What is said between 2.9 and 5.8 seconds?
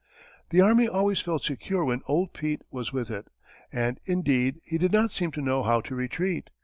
with it; and, indeed, he did not seem to know how